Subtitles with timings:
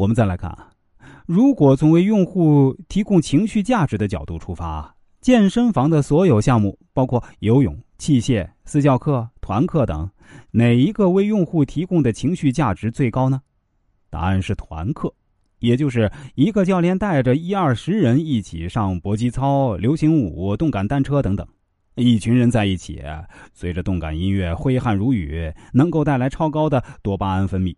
[0.00, 0.70] 我们再来看啊，
[1.26, 10.10] 如果从为用户提供情绪价值的角度出发，健身房的所有项目，包括游泳、器械、私教课、团课等，
[10.52, 13.42] 哪一个为用户提供的情绪价值最高呢？
[14.08, 15.12] 答案是团课，
[15.58, 21.46] 也就是一个教练带着一二十人一起上搏击操、流行舞、动感单车等等，
[21.96, 23.02] 一群人在一起，
[23.52, 27.76] 随着动感音乐挥汗如雨，能够带来超高的多巴胺分泌。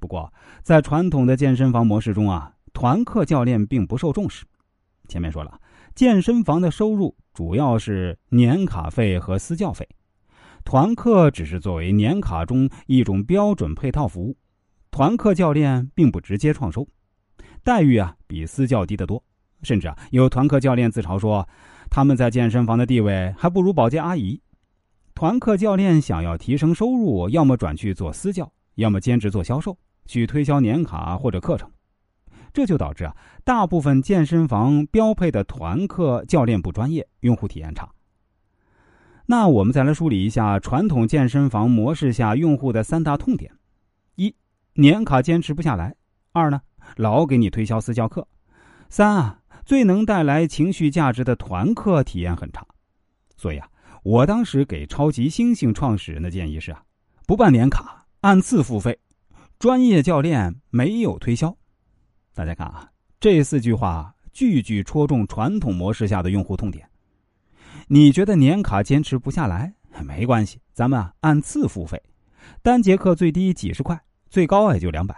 [0.00, 4.44] 不过，在传统的健身房模式中啊，团课教练并不受重视。
[5.08, 5.60] 前面说了，
[5.94, 9.88] 健身房的收入主要是年卡费和私教费，
[10.64, 14.36] 团课只是作为年卡中一种标准配套服务。
[14.90, 16.86] 团课教练并不直接创收，
[17.62, 19.22] 待遇啊比私教低得多，
[19.62, 21.46] 甚至啊有团课教练自嘲说，
[21.90, 24.40] 他们在健身房的地位还不如保洁阿姨。
[25.14, 29.76] 团课教练想要提升收入，要么转去做私教，要么兼职做销售，
[30.08, 31.70] 去推销年卡或者课程，
[32.52, 37.88] 这就导致啊大部分健身房标配的团课教练不专业，用户体验差。
[39.26, 43.52] 那我们再来梳理一下传统健身房模式下用户的三大痛点。
[44.16, 44.34] 一
[44.72, 45.94] 年卡坚持不下来，
[46.32, 46.62] 二呢，
[46.96, 48.26] 老给你推销私教课，
[48.88, 52.66] 三啊，最能带来情绪价值的团课体验很差，
[53.36, 53.68] 所以啊，
[54.02, 56.82] 我当时给超级猩猩创始人的建议是啊，
[57.26, 58.98] 不办年卡，按次付费，
[59.58, 61.56] 专业教练没有推销。
[62.32, 66.88] 大家看啊，这四句话句句戳中传统模式下的用户痛点。
[67.88, 72.00] 你觉得年卡坚持不下来没关系，咱们啊按次付费，
[72.62, 74.00] 单节课最低几十块。
[74.30, 75.16] 最高也就两百，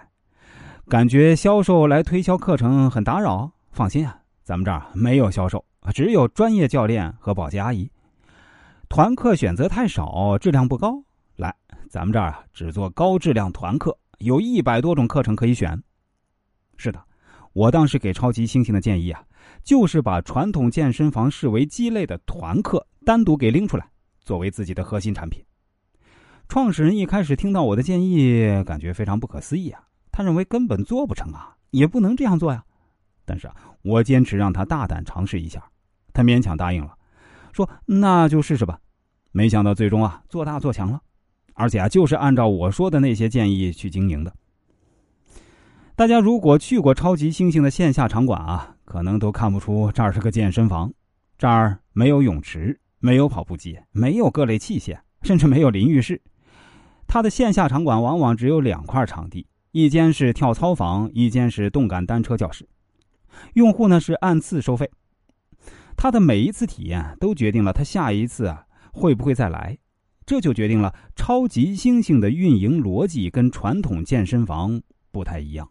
[0.89, 3.51] 感觉销售来推销课程很打扰。
[3.73, 7.91] 放心啊，咱们这儿没有销售，只有专业教练和保洁阿姨。
[8.89, 11.03] 团课选择太少，质量不高。
[11.37, 11.55] 来，
[11.91, 15.83] 咱们这儿啊只做高质量团课，有一百多种课程可以选。
[16.77, 17.03] 是的，
[17.55, 19.25] 我当时给超级猩猩的建议啊，
[19.65, 23.91] 就是把传统健身房视为鸡肋的团课单独给拎出来，
[24.21, 25.43] 作为自己的核心产品。
[26.49, 29.85] 创始人一开始听到我的建议，感觉非常不可思议啊！
[30.13, 32.63] 他认为根本做不成啊，也不能这样做呀。
[33.25, 35.65] 但是啊，我坚持让他大胆尝试一下，
[36.13, 36.95] 他勉强答应了，
[37.55, 38.79] 说那就试试吧。
[39.33, 41.01] 没想到最终啊，做大做强了，
[41.61, 44.35] 而且啊，就是按照我说的那些建议去经营的。
[45.95, 50.91] 大家如果去过超级猩猩的线下场馆啊，可能都看不出这儿是个健身房，
[51.37, 56.23] 这儿没有泳池，没有跑步机，没有各类器械，甚至没有淋浴室。
[57.07, 62.67] 他的线下场馆往往只有两块场地，一间是跳操房，一间是动感单车教室。
[63.53, 64.91] 用户呢是按次收费，
[65.95, 69.77] 他的每一次体验都决定了他下一次啊会不会再来，
[70.31, 74.81] 这就决定了超级猩猩的运营逻辑跟传统健身房
[75.11, 75.69] 不太一样。